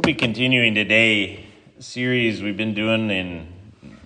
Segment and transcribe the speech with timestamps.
[0.00, 1.44] We'll be continuing today
[1.78, 3.52] series we've been doing in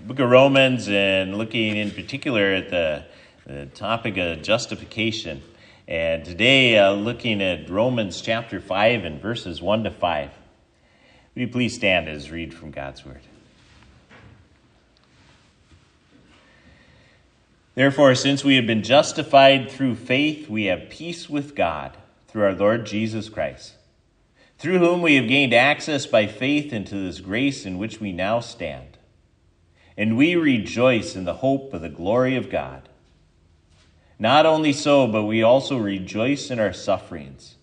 [0.05, 3.05] book of Romans and looking in particular at the,
[3.47, 5.41] the topic of justification.
[5.87, 10.31] And today, uh, looking at Romans chapter 5 and verses 1 to 5.
[11.37, 13.21] Would you please stand as read from God's word?
[17.77, 22.55] Therefore, since we have been justified through faith, we have peace with God through our
[22.55, 23.75] Lord Jesus Christ
[24.59, 28.41] through whom we have gained access by faith into this grace in which we now
[28.41, 28.99] stand.
[29.97, 32.89] And we rejoice in the hope of the glory of God.
[34.19, 37.57] Not only so, but we also rejoice in our sufferings,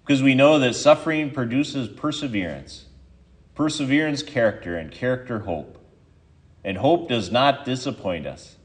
[0.00, 2.86] because we know that suffering produces perseverance,
[3.54, 5.78] perseverance, character, and character, hope.
[6.64, 8.56] And hope does not disappoint us,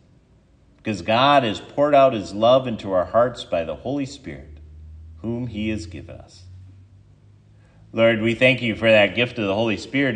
[0.78, 4.60] because God has poured out his love into our hearts by the Holy Spirit,
[5.18, 6.44] whom he has given us.
[7.92, 10.16] Lord, we thank you for that gift of the Holy Spirit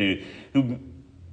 [0.52, 0.78] who, who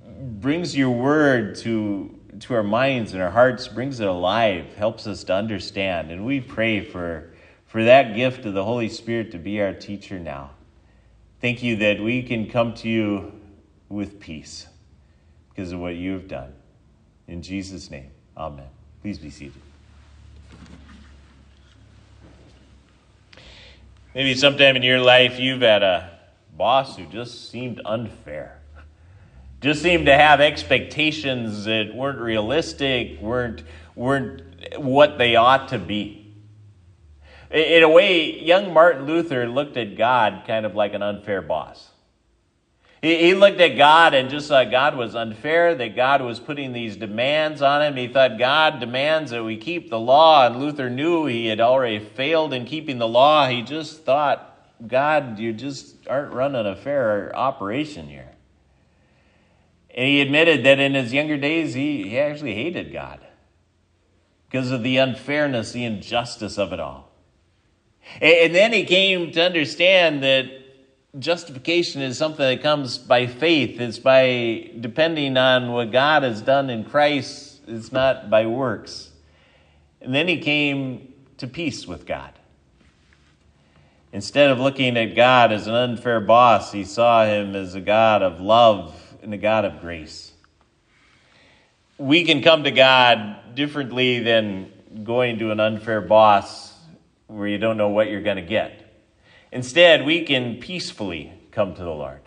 [0.06, 5.24] brings your word to, to our minds and our hearts, brings it alive, helps us
[5.26, 6.10] to understand.
[6.12, 7.32] And we pray for,
[7.68, 10.52] for that gift of the Holy Spirit to be our teacher now.
[11.42, 13.34] Thank you that we can come to you
[13.90, 14.68] with peace
[15.50, 16.54] because of what you have done.
[17.28, 18.68] In Jesus' name, amen.
[19.02, 19.62] Please be seated.
[24.14, 26.11] Maybe sometime in your life you've had a
[26.62, 28.60] boss who just seemed unfair.
[29.62, 33.64] Just seemed to have expectations that weren't realistic, weren't,
[33.96, 34.44] weren't
[34.78, 36.36] what they ought to be.
[37.50, 41.90] In a way, young Martin Luther looked at God kind of like an unfair boss.
[43.02, 46.96] He looked at God and just thought God was unfair, that God was putting these
[46.96, 47.96] demands on him.
[47.96, 51.98] He thought God demands that we keep the law, and Luther knew he had already
[51.98, 53.48] failed in keeping the law.
[53.48, 54.50] He just thought
[54.88, 58.32] God, you just aren't running a fair operation here.
[59.96, 63.22] And he admitted that in his younger days, he, he actually hated God
[64.50, 67.12] because of the unfairness, the injustice of it all.
[68.16, 70.52] And, and then he came to understand that
[71.18, 73.80] justification is something that comes by faith.
[73.80, 79.12] It's by depending on what God has done in Christ, it's not by works.
[80.02, 82.34] And then he came to peace with God.
[84.14, 88.22] Instead of looking at God as an unfair boss, he saw him as a God
[88.22, 90.34] of love and a God of grace.
[91.98, 94.72] We can come to God differently than
[95.04, 96.74] going to an unfair boss
[97.28, 98.82] where you don't know what you're going to get.
[99.52, 102.22] Instead, we can peacefully come to the Lord.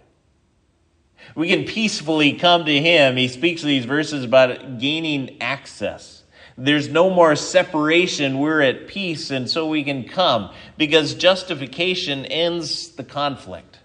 [1.35, 3.17] We can peacefully come to Him.
[3.17, 6.24] He speaks these verses about gaining access.
[6.57, 8.39] There's no more separation.
[8.39, 13.79] We're at peace, and so we can come because justification ends the conflict.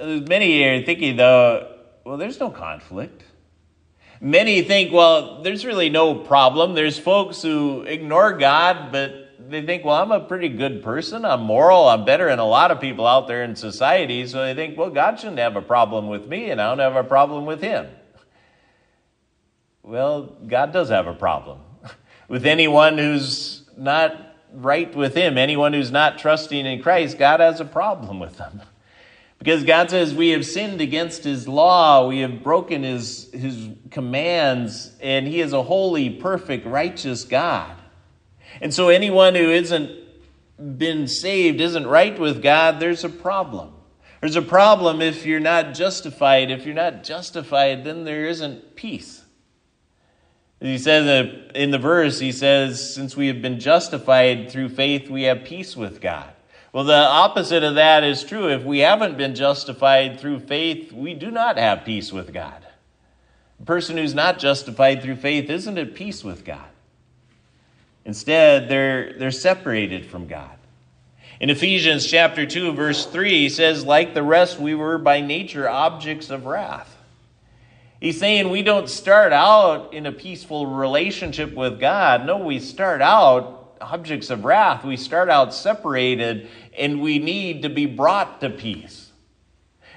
[0.00, 3.22] Uh, many are thinking, though, well, there's no conflict.
[4.20, 6.74] Many think, well, there's really no problem.
[6.74, 11.24] There's folks who ignore God, but they think, well, I'm a pretty good person.
[11.24, 11.88] I'm moral.
[11.88, 14.26] I'm better than a lot of people out there in society.
[14.26, 16.96] So they think, well, God shouldn't have a problem with me, and I don't have
[16.96, 17.86] a problem with him.
[19.84, 21.60] Well, God does have a problem
[22.28, 24.16] with anyone who's not
[24.50, 27.18] right with Him, anyone who's not trusting in Christ.
[27.18, 28.62] God has a problem with them.
[29.36, 34.92] Because God says, We have sinned against His law, we have broken His, his commands,
[35.02, 37.76] and He is a holy, perfect, righteous God.
[38.62, 39.90] And so, anyone who isn't
[40.78, 43.74] been saved, isn't right with God, there's a problem.
[44.22, 46.50] There's a problem if you're not justified.
[46.50, 49.23] If you're not justified, then there isn't peace.
[50.64, 55.24] He says in the verse, he says, Since we have been justified through faith, we
[55.24, 56.30] have peace with God.
[56.72, 58.48] Well, the opposite of that is true.
[58.48, 62.66] If we haven't been justified through faith, we do not have peace with God.
[63.60, 66.64] A person who's not justified through faith isn't at peace with God.
[68.06, 70.56] Instead, they're, they're separated from God.
[71.40, 75.68] In Ephesians chapter 2, verse 3, he says, Like the rest, we were by nature
[75.68, 76.93] objects of wrath.
[78.04, 82.26] He's saying we don't start out in a peaceful relationship with God.
[82.26, 84.84] No, we start out objects of wrath.
[84.84, 89.10] We start out separated, and we need to be brought to peace.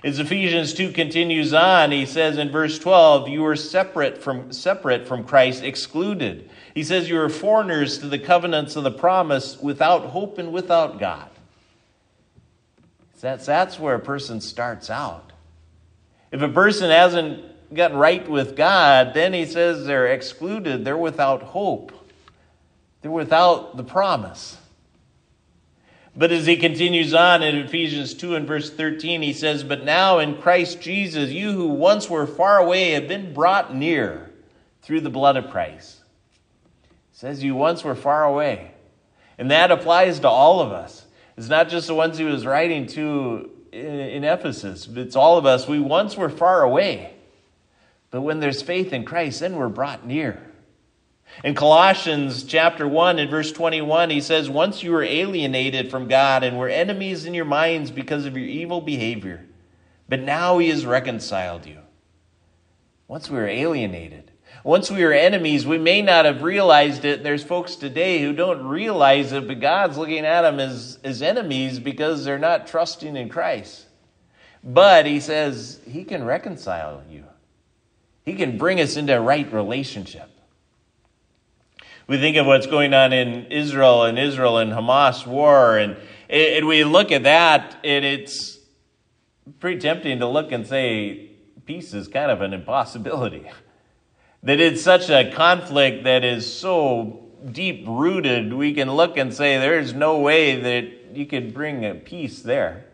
[0.06, 5.06] As Ephesians 2 continues on, he says in verse 12, You are separate from, separate
[5.06, 6.50] from Christ, excluded.
[6.74, 10.98] He says, You are foreigners to the covenants of the promise, without hope and without
[10.98, 11.30] God.
[13.20, 15.34] That's, that's where a person starts out.
[16.32, 21.44] If a person hasn't got right with God, then he says they're excluded, they're without
[21.44, 21.92] hope,
[23.02, 24.58] they're without the promise.
[26.16, 30.18] But as he continues on in Ephesians 2 and verse 13, he says, But now
[30.18, 34.32] in Christ Jesus, you who once were far away have been brought near
[34.82, 35.98] through the blood of Christ.
[37.12, 38.72] He says, You once were far away.
[39.38, 41.06] And that applies to all of us.
[41.38, 45.68] It's not just the ones he was writing to in Ephesus, it's all of us.
[45.68, 47.14] We once were far away.
[48.18, 50.42] But when there's faith in Christ, then we're brought near.
[51.44, 56.44] In Colossians chapter 1 and verse 21, he says, Once you were alienated from God
[56.44, 59.46] and were enemies in your minds because of your evil behavior,
[60.10, 61.78] but now he has reconciled you.
[63.08, 64.32] Once we were alienated.
[64.64, 67.22] Once we were enemies, we may not have realized it.
[67.22, 71.78] There's folks today who don't realize it, but God's looking at them as, as enemies
[71.78, 73.86] because they're not trusting in Christ.
[74.64, 77.26] But he says he can reconcile you,
[78.28, 80.30] he can bring us into a right relationship.
[82.08, 85.96] We think of what's going on in Israel and Israel and Hamas war, and,
[86.30, 88.60] and we look at that, and it's
[89.62, 91.30] pretty tempting to look and say
[91.66, 93.50] peace is kind of an impossibility.
[94.44, 99.58] That it's such a conflict that is so deep rooted, we can look and say
[99.58, 102.87] there's no way that you could bring a peace there.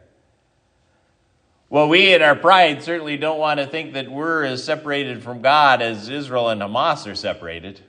[1.73, 5.41] Well, we in our pride certainly don't want to think that we're as separated from
[5.41, 7.81] God as Israel and Hamas are separated.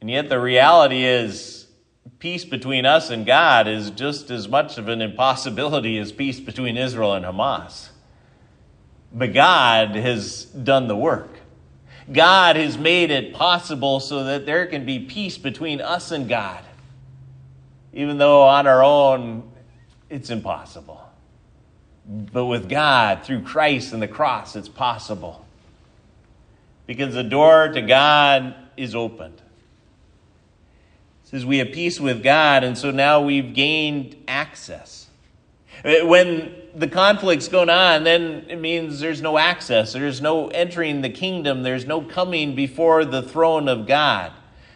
[0.00, 1.66] And yet the reality is,
[2.18, 6.78] peace between us and God is just as much of an impossibility as peace between
[6.78, 7.90] Israel and Hamas.
[9.12, 11.28] But God has done the work.
[12.10, 16.64] God has made it possible so that there can be peace between us and God.
[17.92, 19.52] Even though on our own,
[20.08, 21.05] it's impossible.
[22.08, 25.44] But with God, through Christ and the cross, it's possible.
[26.86, 29.42] Because the door to God is opened
[31.26, 35.08] says we have peace with God, and so now we've gained access.
[35.84, 39.92] Uh, when the conflict's going on, then it means there's no access.
[39.92, 41.64] There's no entering the kingdom.
[41.64, 44.30] There's no coming before the throne of God.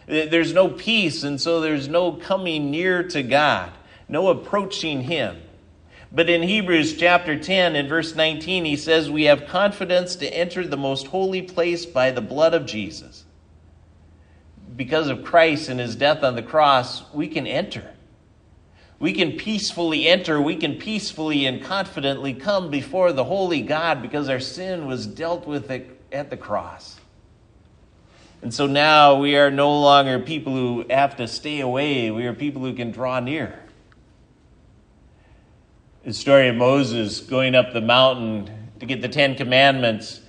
[0.09, 3.71] Uh, there's no peace, and so there's no coming near to God,
[4.09, 5.41] no approaching Him.
[6.11, 10.67] But in Hebrews chapter 10 and verse 19, he says, We have confidence to enter
[10.67, 13.25] the most holy place by the blood of Jesus
[14.75, 17.93] because of Christ and his death on the cross, we can enter.
[18.99, 20.41] We can peacefully enter.
[20.41, 25.47] We can peacefully and confidently come before the holy God because our sin was dealt
[25.47, 25.71] with
[26.11, 26.99] at the cross.
[28.41, 32.09] And so now we are no longer people who have to stay away.
[32.11, 33.59] We are people who can draw near.
[36.03, 38.49] The story of Moses going up the mountain
[38.79, 40.21] to get the Ten Commandments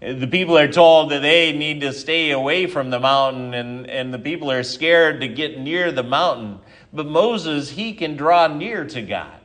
[0.00, 4.12] the people are told that they need to stay away from the mountain, and, and
[4.12, 6.60] the people are scared to get near the mountain.
[6.92, 9.40] But Moses, he can draw near to God.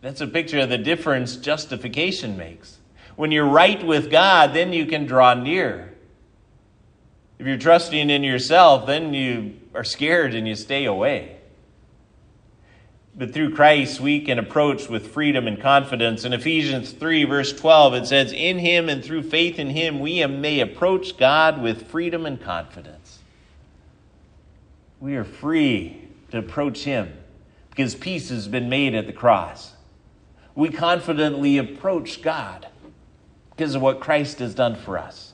[0.00, 2.78] That's a picture of the difference justification makes.
[3.16, 5.94] When you're right with God, then you can draw near.
[7.40, 11.37] If you're trusting in yourself, then you are scared and you stay away.
[13.18, 16.24] But through Christ, we can approach with freedom and confidence.
[16.24, 20.24] In Ephesians 3, verse 12, it says, In him and through faith in him, we
[20.24, 23.18] may approach God with freedom and confidence.
[25.00, 27.12] We are free to approach him
[27.70, 29.72] because peace has been made at the cross.
[30.54, 32.68] We confidently approach God
[33.50, 35.32] because of what Christ has done for us.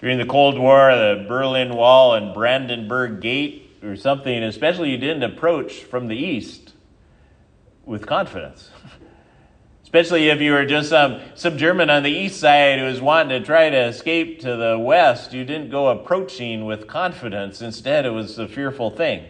[0.00, 5.22] During the Cold War, the Berlin Wall and Brandenburg Gate or something, especially you didn't
[5.22, 6.72] approach from the east
[7.84, 8.70] with confidence.
[9.88, 13.40] especially if you were just some, some German on the east side who was wanting
[13.40, 17.62] to try to escape to the west, you didn't go approaching with confidence.
[17.62, 19.24] Instead, it was a fearful thing.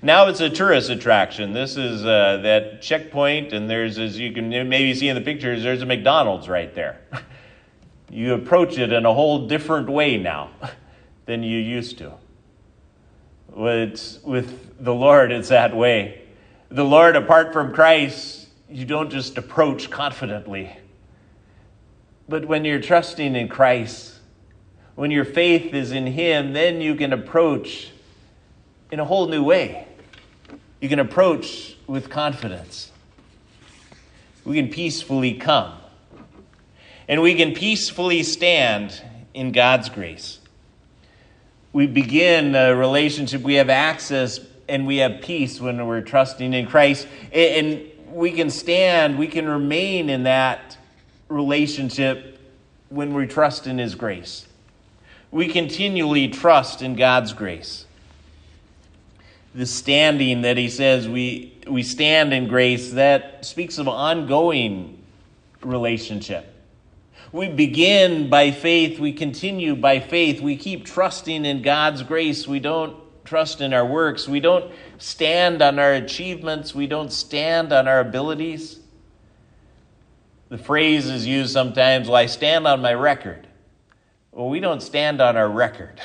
[0.00, 1.52] Now it's a tourist attraction.
[1.52, 5.62] This is uh, that checkpoint, and there's, as you can maybe see in the pictures,
[5.62, 7.02] there's a McDonald's right there.
[8.10, 10.52] you approach it in a whole different way now
[11.26, 12.14] than you used to.
[13.54, 16.22] With, with the Lord, it's that way.
[16.70, 20.74] The Lord, apart from Christ, you don't just approach confidently.
[22.28, 24.14] But when you're trusting in Christ,
[24.94, 27.90] when your faith is in Him, then you can approach
[28.90, 29.86] in a whole new way.
[30.80, 32.90] You can approach with confidence.
[34.44, 35.74] We can peacefully come.
[37.06, 39.00] And we can peacefully stand
[39.34, 40.38] in God's grace
[41.72, 46.66] we begin a relationship, we have access and we have peace when we're trusting in
[46.66, 47.06] Christ.
[47.32, 50.76] And we can stand, we can remain in that
[51.28, 52.38] relationship
[52.90, 54.46] when we trust in His grace.
[55.30, 57.86] We continually trust in God's grace.
[59.54, 65.02] the standing that he says we, we stand in grace, that speaks of ongoing
[65.62, 66.51] relationship.
[67.32, 72.46] We begin by faith, we continue by faith, we keep trusting in God's grace.
[72.46, 77.72] We don't trust in our works, we don't stand on our achievements, we don't stand
[77.72, 78.80] on our abilities.
[80.50, 83.46] The phrase is used sometimes, well, I stand on my record.
[84.32, 86.00] Well, we don't stand on our record.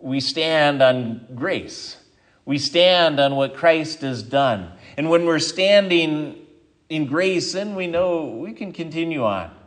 [0.00, 1.96] We stand on grace.
[2.44, 4.70] We stand on what Christ has done.
[4.96, 6.46] And when we're standing
[6.88, 9.57] in grace, then we know we can continue on.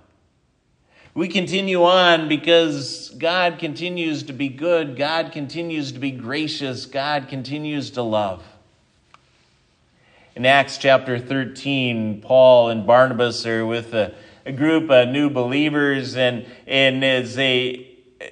[1.14, 7.28] We continue on because God continues to be good, God continues to be gracious, God
[7.28, 8.42] continues to love.
[10.38, 14.16] In Acts chapter 13, Paul and Barnabas are with a,
[14.46, 17.90] a group of new believers, and, and as they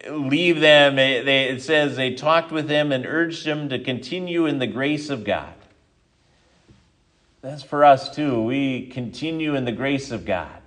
[0.09, 4.59] leave them, they, it says they talked with them and urged them to continue in
[4.59, 5.53] the grace of God.
[7.41, 8.41] That's for us too.
[8.41, 10.58] We continue in the grace of God.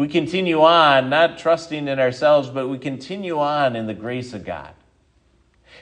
[0.00, 4.46] We continue on, not trusting in ourselves, but we continue on in the grace of
[4.46, 4.72] God.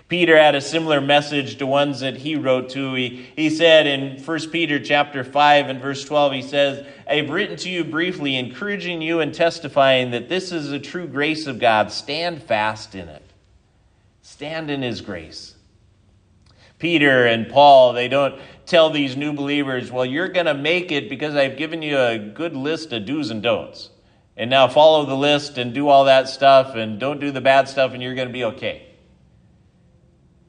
[0.08, 2.94] Peter had a similar message to ones that he wrote to.
[2.94, 7.30] He, he said in 1 Peter chapter 5 and verse 12, he says, I have
[7.30, 11.60] written to you briefly, encouraging you and testifying that this is a true grace of
[11.60, 11.92] God.
[11.92, 13.22] Stand fast in it.
[14.22, 15.54] Stand in his grace.
[16.80, 21.08] Peter and Paul, they don't tell these new believers, well, you're going to make it
[21.08, 23.90] because I've given you a good list of do's and don'ts.
[24.38, 27.68] And now follow the list and do all that stuff and don't do the bad
[27.68, 28.86] stuff and you're going to be okay.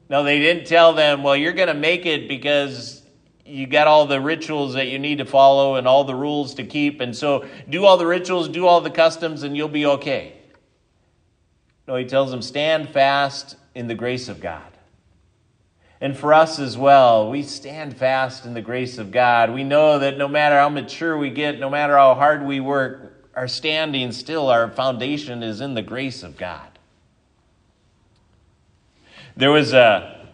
[0.08, 3.02] No, they didn't tell them, well, you're going to make it because
[3.44, 6.64] you got all the rituals that you need to follow and all the rules to
[6.64, 7.00] keep.
[7.00, 10.34] And so do all the rituals, do all the customs, and you'll be okay.
[11.88, 14.62] No, he tells them, stand fast in the grace of God.
[16.00, 19.52] And for us as well, we stand fast in the grace of God.
[19.52, 23.09] We know that no matter how mature we get, no matter how hard we work,
[23.34, 26.68] our standing still, our foundation is in the grace of God.
[29.36, 30.28] There was a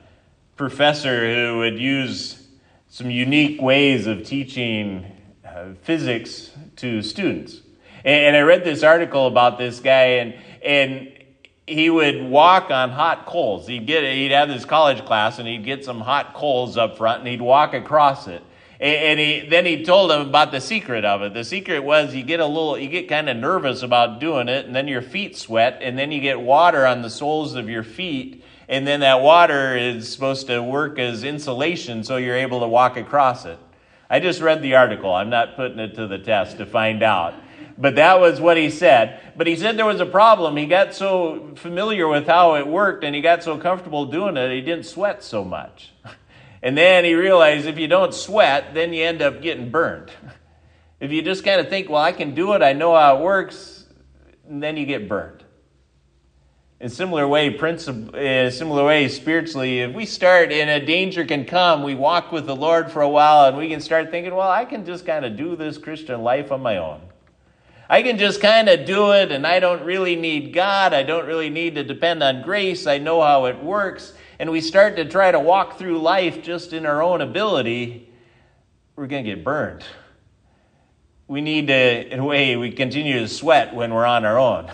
[0.56, 2.46] professor who would use
[2.88, 5.04] some unique ways of teaching
[5.46, 7.60] uh, physics to students.
[8.04, 10.34] And, and I read this article about this guy, and,
[10.64, 11.12] and
[11.66, 13.66] he would walk on hot coals.
[13.66, 17.20] He'd get he'd have this college class, and he'd get some hot coals up front,
[17.20, 18.42] and he'd walk across it.
[18.78, 21.32] And he, then he told them about the secret of it.
[21.32, 24.66] The secret was you get a little, you get kind of nervous about doing it,
[24.66, 27.82] and then your feet sweat, and then you get water on the soles of your
[27.82, 32.68] feet, and then that water is supposed to work as insulation so you're able to
[32.68, 33.58] walk across it.
[34.10, 35.12] I just read the article.
[35.12, 37.34] I'm not putting it to the test to find out.
[37.78, 39.20] But that was what he said.
[39.36, 40.56] But he said there was a problem.
[40.56, 44.50] He got so familiar with how it worked and he got so comfortable doing it,
[44.50, 45.92] he didn't sweat so much.
[46.62, 50.10] And then he realized if you don't sweat, then you end up getting burned.
[50.98, 53.22] If you just kind of think, well, I can do it, I know how it
[53.22, 53.84] works,
[54.48, 55.44] then you get burned.
[56.80, 61.44] In similar way, princip- in similar way, spiritually, if we start and a danger can
[61.44, 64.50] come, we walk with the Lord for a while, and we can start thinking, well,
[64.50, 67.00] I can just kind of do this Christian life on my own.
[67.88, 70.92] I can just kind of do it, and I don't really need God.
[70.92, 72.86] I don't really need to depend on grace.
[72.86, 74.12] I know how it works.
[74.38, 78.10] And we start to try to walk through life just in our own ability,
[78.94, 79.84] we're going to get burned.
[81.28, 84.70] We need to, in a way, we continue to sweat when we're on our own.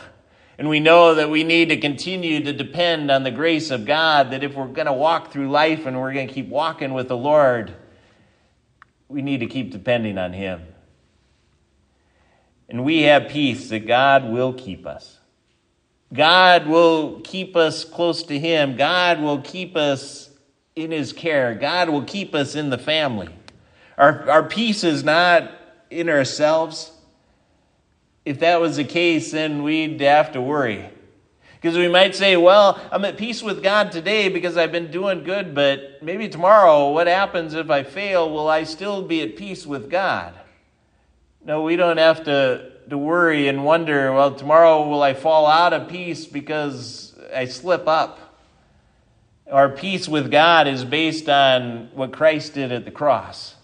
[0.59, 4.33] And we know that we need to continue to depend on the grace of God,
[4.33, 7.09] that if we're going to walk through life and we're going to keep walking with
[7.09, 7.75] the Lord,
[9.09, 10.63] we need to keep depending on Him.
[12.69, 15.19] And we have peace that God will keep us.
[16.13, 18.77] God will keep us close to Him.
[18.77, 20.31] God will keep us
[20.77, 21.55] in His care.
[21.55, 23.29] God will keep us in the family.
[23.97, 25.51] Our, our peace is not
[25.91, 26.91] in ourselves.
[28.25, 30.89] If that was the case, then we'd have to worry.
[31.55, 35.23] Because we might say, well, I'm at peace with God today because I've been doing
[35.23, 38.33] good, but maybe tomorrow, what happens if I fail?
[38.33, 40.35] Will I still be at peace with God?
[41.45, 45.73] No, we don't have to, to worry and wonder, well, tomorrow will I fall out
[45.73, 48.39] of peace because I slip up?
[49.51, 53.57] Our peace with God is based on what Christ did at the cross.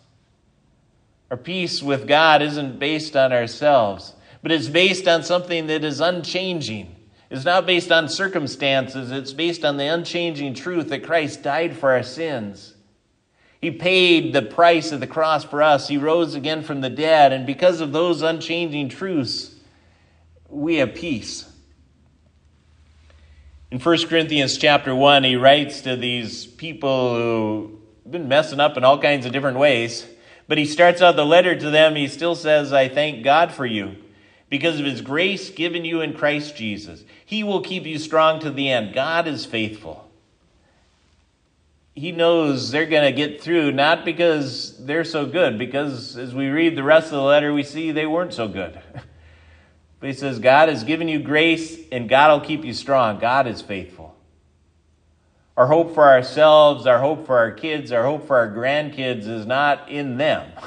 [1.31, 6.01] Our peace with God isn't based on ourselves but it's based on something that is
[6.01, 6.95] unchanging.
[7.31, 11.91] It's not based on circumstances, it's based on the unchanging truth that Christ died for
[11.93, 12.75] our sins.
[13.61, 15.89] He paid the price of the cross for us.
[15.89, 17.33] He rose again from the dead.
[17.33, 19.55] And because of those unchanging truths,
[20.49, 21.45] we have peace.
[23.71, 28.77] In 1 Corinthians chapter 1, he writes to these people who have been messing up
[28.77, 30.07] in all kinds of different ways.
[30.47, 31.95] But he starts out the letter to them.
[31.95, 33.97] He still says, I thank God for you
[34.49, 37.05] because of his grace given you in Christ Jesus.
[37.27, 38.95] He will keep you strong to the end.
[38.95, 40.08] God is faithful.
[41.99, 46.49] He knows they're going to get through, not because they're so good, because as we
[46.49, 48.81] read the rest of the letter, we see they weren't so good.
[50.01, 53.19] But he says, God has given you grace and God will keep you strong.
[53.19, 54.15] God is faithful.
[55.57, 59.45] Our hope for ourselves, our hope for our kids, our hope for our grandkids is
[59.45, 60.53] not in them.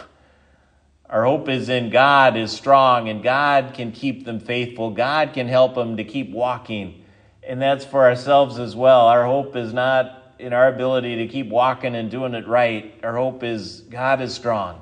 [1.09, 4.91] Our hope is in God is strong and God can keep them faithful.
[4.91, 7.03] God can help them to keep walking.
[7.43, 9.07] And that's for ourselves as well.
[9.07, 12.99] Our hope is not in our ability to keep walking and doing it right.
[13.03, 14.81] Our hope is God is strong.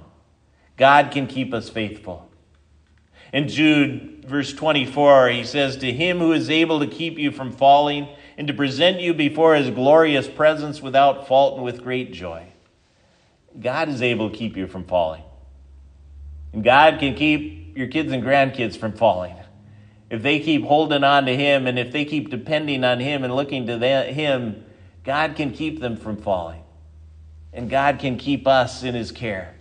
[0.77, 2.29] God can keep us faithful.
[3.31, 7.51] In Jude, verse 24, he says, To him who is able to keep you from
[7.51, 12.47] falling and to present you before his glorious presence without fault and with great joy.
[13.59, 15.23] God is able to keep you from falling.
[16.53, 19.35] And God can keep your kids and grandkids from falling.
[20.09, 23.35] If they keep holding on to Him and if they keep depending on Him and
[23.35, 24.63] looking to Him,
[25.09, 26.61] God can keep them from falling.
[27.51, 29.55] And God can keep us in His care.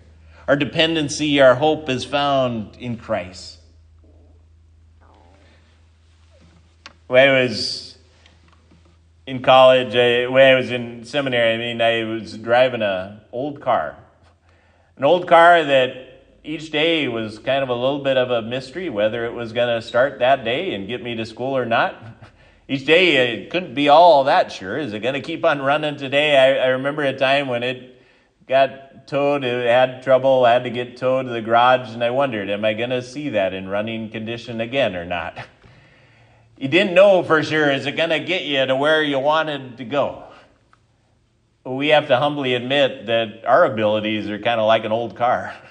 [0.47, 3.57] Our dependency, our hope is found in Christ.
[7.07, 7.97] When I was
[9.26, 13.62] in college, I, when I was in seminary, I mean, I was driving an old
[13.62, 13.97] car.
[14.99, 18.90] An old car that each day was kind of a little bit of a mystery
[18.90, 22.18] whether it was going to start that day and get me to school or not.
[22.69, 24.77] Each day it couldn't be all that sure.
[24.77, 26.37] Is it going to keep on running today?
[26.37, 27.99] I, I remember a time when it
[28.47, 32.51] got towed, it had trouble, had to get towed to the garage, and I wondered,
[32.51, 35.39] am I going to see that in running condition again or not?
[36.61, 39.77] You didn't know for sure, is it going to get you to where you wanted
[39.77, 40.25] to go?
[41.65, 45.55] We have to humbly admit that our abilities are kind of like an old car.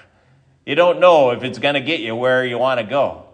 [0.64, 3.27] You don't know if it's going to get you where you want to go.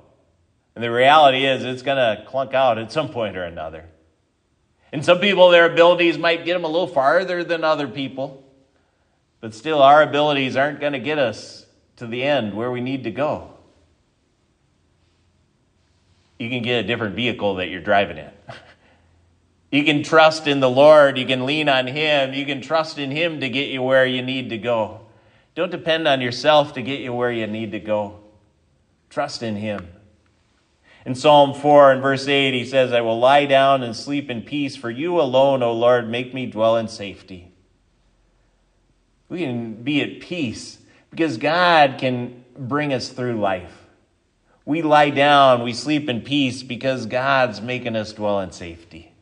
[0.75, 3.85] And the reality is, it's going to clunk out at some point or another.
[4.93, 8.45] And some people, their abilities might get them a little farther than other people.
[9.41, 13.05] But still, our abilities aren't going to get us to the end where we need
[13.05, 13.51] to go.
[16.39, 18.31] You can get a different vehicle that you're driving in.
[19.71, 21.19] You can trust in the Lord.
[21.19, 22.33] You can lean on Him.
[22.33, 25.01] You can trust in Him to get you where you need to go.
[25.57, 28.21] Don't depend on yourself to get you where you need to go.
[29.11, 29.89] Trust in Him.
[31.07, 34.43] In Psalm 4 and verse 8, he says, I will lie down and sleep in
[34.43, 37.53] peace, for you alone, O Lord, make me dwell in safety.
[39.29, 40.79] We can be at peace
[41.11, 43.73] because God can bring us through life.
[44.65, 49.13] We lie down, we sleep in peace because God's making us dwell in safety.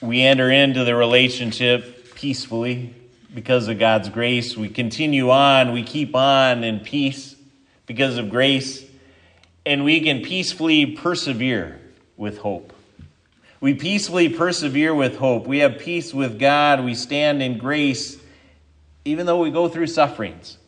[0.00, 2.94] We enter into the relationship peacefully
[3.34, 4.56] because of God's grace.
[4.56, 7.36] We continue on, we keep on in peace
[7.86, 8.84] because of grace,
[9.64, 11.80] and we can peacefully persevere
[12.16, 12.72] with hope.
[13.60, 15.46] We peacefully persevere with hope.
[15.46, 16.84] We have peace with God.
[16.84, 18.18] We stand in grace
[19.04, 20.58] even though we go through sufferings.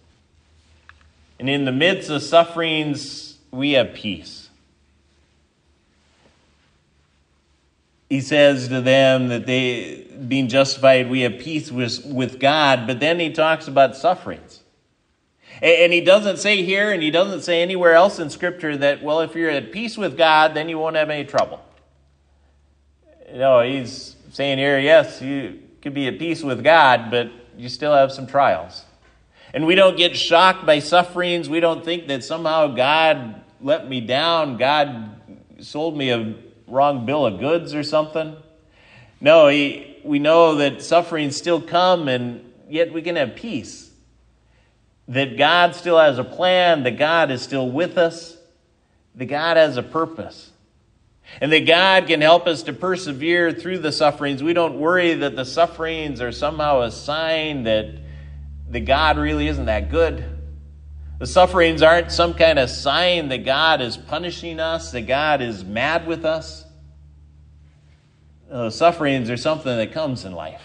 [1.39, 4.45] And in the midst of sufferings, we have peace.
[8.15, 13.01] he says to them that they, being justified, we have peace with, with God, but
[13.01, 14.61] then he talks about sufferings.
[15.63, 19.21] And, he doesn't say here, and he doesn't say anywhere else in Scripture that, well,
[19.21, 21.65] if you're at peace with God, then you won't have any trouble.
[23.33, 27.95] No, he's saying here, yes, you could be at peace with God, but you still
[27.95, 28.85] have some trials.
[29.53, 31.49] And we don't get shocked by sufferings.
[31.49, 35.21] We don't think that somehow God let me down, God
[35.61, 36.35] sold me a
[36.67, 38.37] wrong bill of goods or something.
[39.21, 43.84] No, he, we know that sufferings still come, and yet we can have peace.
[45.09, 48.37] That God still has a plan, that God is still with us,
[49.15, 50.51] that God has a purpose.
[51.41, 54.43] And that God can help us to persevere through the sufferings.
[54.43, 57.89] We don't worry that the sufferings are somehow a sign that,
[58.71, 60.25] that God really isn't that good.
[61.19, 65.65] The sufferings aren't some kind of sign that God is punishing us, that God is
[65.65, 66.65] mad with us.
[68.49, 70.63] The sufferings are something that comes in life.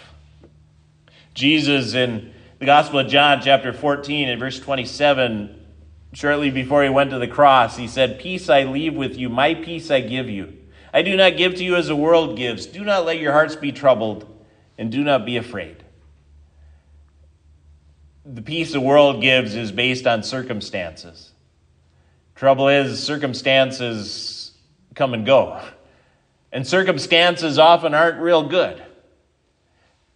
[1.34, 5.66] Jesus, in the Gospel of John, chapter 14, and verse 27,
[6.12, 9.54] shortly before he went to the cross, he said, Peace I leave with you, my
[9.54, 10.56] peace I give you.
[10.94, 12.66] I do not give to you as the world gives.
[12.66, 14.32] Do not let your hearts be troubled,
[14.78, 15.82] and do not be afraid
[18.34, 21.32] the peace the world gives is based on circumstances.
[22.34, 24.52] Trouble is, circumstances
[24.94, 25.60] come and go.
[26.52, 28.82] And circumstances often aren't real good.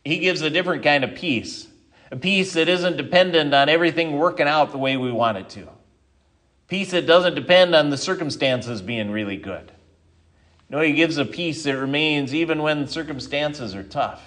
[0.05, 1.67] He gives a different kind of peace,
[2.15, 5.69] a peace that isn't dependent on everything working out the way we want it to,
[6.69, 9.73] peace that doesn't depend on the circumstances being really good.
[10.71, 14.23] No, He gives a peace that remains even when circumstances are tough,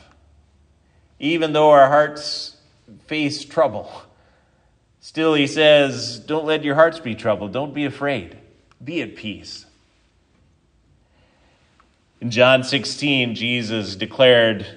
[1.18, 2.58] even though our hearts
[3.06, 3.90] face trouble.
[5.00, 8.38] Still, He says, Don't let your hearts be troubled, don't be afraid,
[8.84, 9.66] be at peace.
[12.20, 14.68] In John 16, Jesus declared,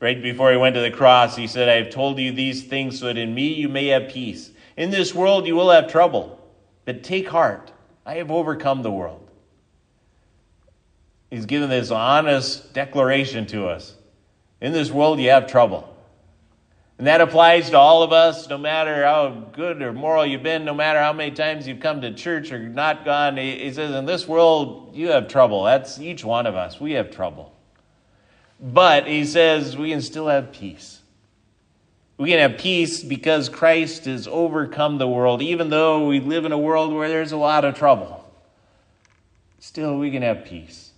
[0.00, 2.98] right before he went to the cross, he said, I have told you these things
[2.98, 4.50] so that in me you may have peace.
[4.76, 6.40] In this world you will have trouble,
[6.84, 7.72] but take heart.
[8.06, 9.20] I have overcome the world.
[11.30, 13.94] He's given this honest declaration to us.
[14.60, 15.90] In this world you have trouble.
[16.98, 20.64] And that applies to all of us, no matter how good or moral you've been,
[20.64, 23.36] no matter how many times you've come to church or not gone.
[23.36, 25.64] He says, In this world, you have trouble.
[25.64, 26.80] That's each one of us.
[26.80, 27.53] We have trouble.
[28.64, 31.02] But he says, we can still have peace.
[32.16, 36.52] We can have peace because Christ has overcome the world, even though we live in
[36.52, 38.24] a world where there's a lot of trouble.
[39.58, 40.92] Still, we can have peace.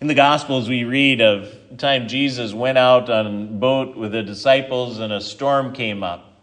[0.00, 4.10] In the Gospels, we read of the time Jesus went out on a boat with
[4.10, 6.42] the disciples and a storm came up.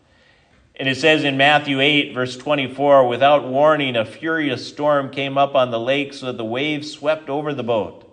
[0.78, 5.56] And it says in Matthew 8, verse 24, without warning, a furious storm came up
[5.56, 8.05] on the lake so that the waves swept over the boat.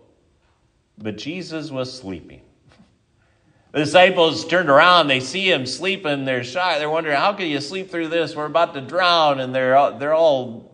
[0.99, 2.43] But Jesus was sleeping.
[3.73, 7.61] The disciples turned around, they see him sleeping, they're shy, they're wondering, how can you
[7.61, 8.37] sleep through this?
[8.37, 10.71] We're about to drown, and they're, they're all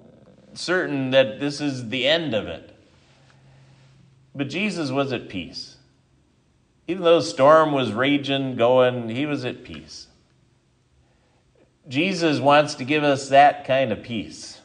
[0.54, 2.76] certain that this is the end of it.
[4.34, 5.76] But Jesus was at peace.
[6.88, 10.08] Even though the storm was raging, going, he was at peace.
[11.86, 14.60] Jesus wants to give us that kind of peace.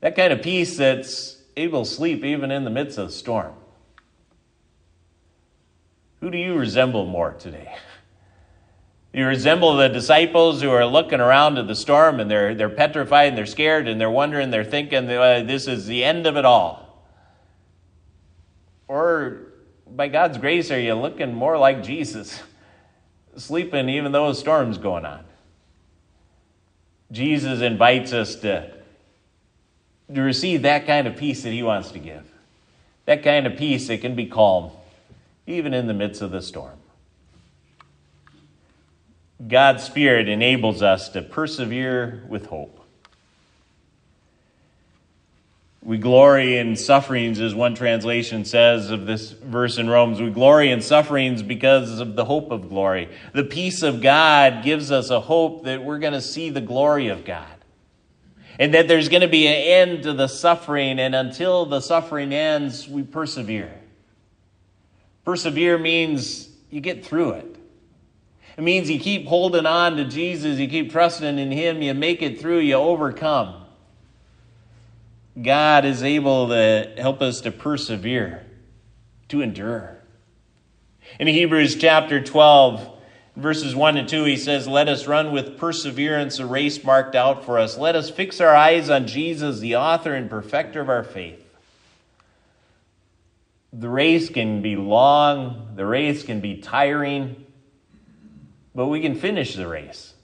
[0.00, 3.54] That kind of peace that's able to sleep even in the midst of the storm.
[6.20, 7.74] Who do you resemble more today?
[9.12, 13.28] You resemble the disciples who are looking around at the storm and they're, they're petrified
[13.28, 17.04] and they're scared and they're wondering, they're thinking this is the end of it all.
[18.86, 19.38] Or
[19.88, 22.40] by God's grace, are you looking more like Jesus,
[23.36, 25.24] sleeping even though a storm's going on?
[27.10, 28.72] Jesus invites us to,
[30.14, 32.24] to receive that kind of peace that He wants to give.
[33.06, 34.70] That kind of peace that can be calm,
[35.46, 36.78] even in the midst of the storm.
[39.46, 42.76] God's Spirit enables us to persevere with hope.
[45.82, 50.20] We glory in sufferings, as one translation says of this verse in Romans.
[50.20, 53.08] We glory in sufferings because of the hope of glory.
[53.32, 57.08] The peace of God gives us a hope that we're going to see the glory
[57.08, 57.46] of God.
[58.58, 62.34] And that there's going to be an end to the suffering, and until the suffering
[62.34, 63.79] ends, we persevere.
[65.24, 67.56] Persevere means you get through it.
[68.56, 72.20] It means you keep holding on to Jesus, you keep trusting in Him, you make
[72.20, 73.64] it through, you overcome.
[75.40, 78.44] God is able to help us to persevere,
[79.28, 79.96] to endure.
[81.18, 82.98] In Hebrews chapter 12,
[83.36, 87.44] verses 1 and 2, he says, Let us run with perseverance a race marked out
[87.44, 87.78] for us.
[87.78, 91.39] Let us fix our eyes on Jesus, the author and perfecter of our faith.
[93.72, 97.46] The race can be long, the race can be tiring,
[98.74, 100.14] but we can finish the race.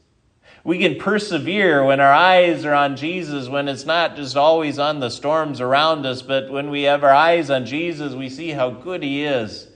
[0.64, 4.98] We can persevere when our eyes are on Jesus, when it's not just always on
[4.98, 8.70] the storms around us, but when we have our eyes on Jesus, we see how
[8.70, 9.68] good He is.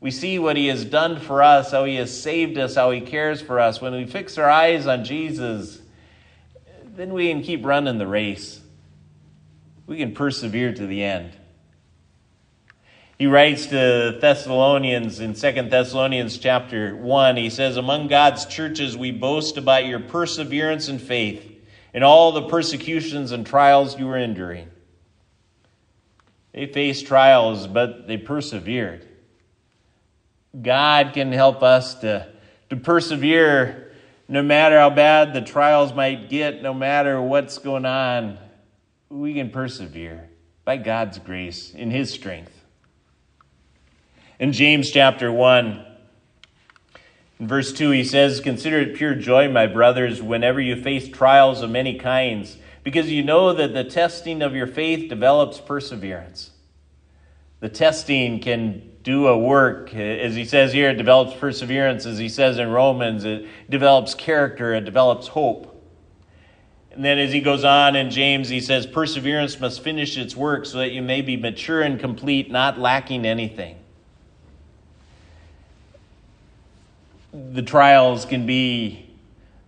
[0.00, 3.00] We see what He has done for us, how He has saved us, how He
[3.00, 3.80] cares for us.
[3.80, 5.80] When we fix our eyes on Jesus,
[6.96, 8.60] then we can keep running the race.
[9.86, 11.36] We can persevere to the end.
[13.22, 19.12] He writes to Thessalonians in 2 Thessalonians chapter 1, he says, Among God's churches we
[19.12, 21.48] boast about your perseverance and faith
[21.94, 24.68] in all the persecutions and trials you were enduring.
[26.50, 29.06] They faced trials, but they persevered.
[30.60, 32.26] God can help us to,
[32.70, 33.92] to persevere
[34.26, 38.40] no matter how bad the trials might get, no matter what's going on.
[39.10, 40.28] We can persevere
[40.64, 42.51] by God's grace, in His strength.
[44.42, 45.86] In James chapter 1,
[47.38, 51.62] in verse 2, he says, Consider it pure joy, my brothers, whenever you face trials
[51.62, 56.50] of many kinds, because you know that the testing of your faith develops perseverance.
[57.60, 59.94] The testing can do a work.
[59.94, 62.04] As he says here, it develops perseverance.
[62.04, 65.88] As he says in Romans, it develops character, it develops hope.
[66.90, 70.66] And then as he goes on in James, he says, Perseverance must finish its work
[70.66, 73.76] so that you may be mature and complete, not lacking anything.
[77.32, 79.08] The trials can be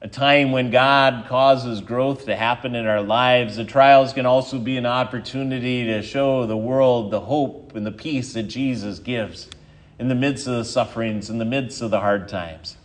[0.03, 3.57] a time when God causes growth to happen in our lives.
[3.57, 7.93] The trials can also be an opportunity to show the world the hope and the
[7.93, 9.49] peace that Jesus gives
[9.99, 12.77] in the midst of the sufferings, in the midst of the hard times.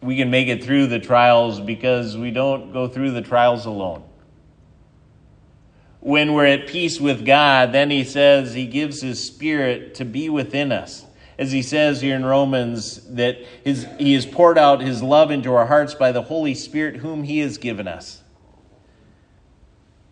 [0.00, 4.04] We can make it through the trials because we don't go through the trials alone.
[6.00, 10.30] When we're at peace with God, then He says He gives His Spirit to be
[10.30, 11.05] within us
[11.38, 15.52] as he says here in Romans, that his, he has poured out his love into
[15.54, 18.22] our hearts by the Holy Spirit, whom he has given us.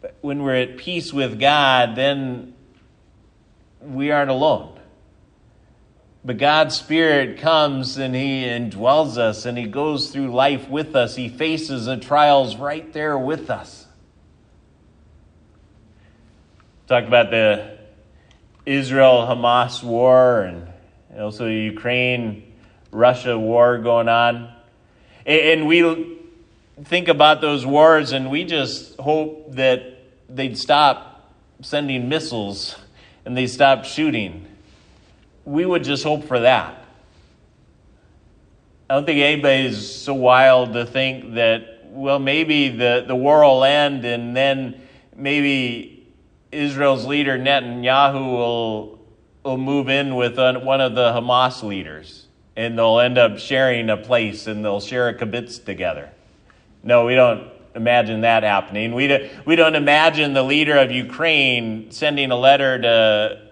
[0.03, 2.55] But when we're at peace with God, then
[3.81, 4.79] we aren't alone.
[6.25, 11.17] But God's Spirit comes and He indwells us and He goes through life with us.
[11.17, 13.87] He faces the trials right there with us.
[16.87, 17.79] Talk about the
[18.65, 20.69] Israel Hamas war and
[21.19, 22.53] also Ukraine
[22.91, 24.53] Russia war going on.
[25.27, 26.19] And we
[26.85, 29.83] think about those wars and we just hope that
[30.29, 32.77] they'd stop sending missiles
[33.25, 34.47] and they stop shooting.
[35.45, 36.85] We would just hope for that.
[38.89, 43.65] I don't think anybody's so wild to think that, well, maybe the, the war will
[43.65, 44.81] end and then
[45.17, 46.07] maybe
[46.53, 49.04] Israel's leader Netanyahu will
[49.45, 52.27] will move in with one of the Hamas leaders
[52.57, 56.11] and they'll end up sharing a place and they'll share a kibbutz together.
[56.83, 58.95] No, we don't imagine that happening.
[58.95, 63.43] We, do, we don't imagine the leader of Ukraine sending a letter to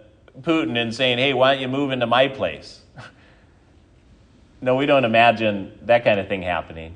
[0.40, 2.81] Putin and saying, hey, why don't you move into my place?
[4.62, 6.94] no, we don't imagine that kind of thing happening.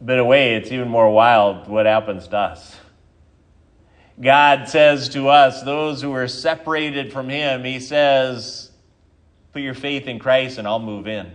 [0.00, 2.76] But in a way, it's even more wild what happens to us.
[4.20, 8.70] God says to us, those who are separated from Him, He says,
[9.52, 11.30] put your faith in Christ and I'll move in.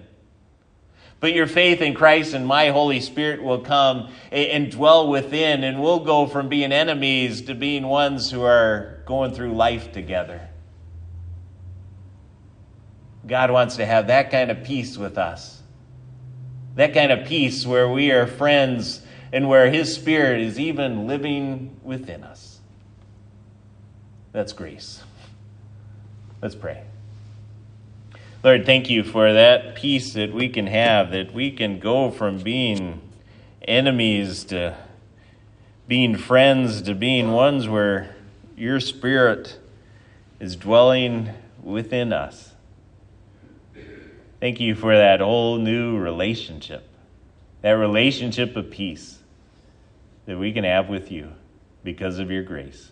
[1.19, 5.79] Put your faith in Christ and my Holy Spirit will come and dwell within, and
[5.79, 10.49] we'll go from being enemies to being ones who are going through life together.
[13.27, 15.61] God wants to have that kind of peace with us.
[16.75, 21.79] That kind of peace where we are friends and where His Spirit is even living
[21.83, 22.50] within us.
[24.31, 25.03] That's grace.
[26.41, 26.83] Let's pray.
[28.43, 32.39] Lord, thank you for that peace that we can have, that we can go from
[32.39, 33.01] being
[33.67, 34.75] enemies to
[35.91, 38.15] being friends to being ones where
[38.55, 39.59] your spirit
[40.39, 41.29] is dwelling
[41.61, 42.53] within us.
[44.39, 46.87] Thank you for that whole new relationship,
[47.61, 49.19] that relationship of peace
[50.25, 51.33] that we can have with you
[51.83, 52.91] because of your grace.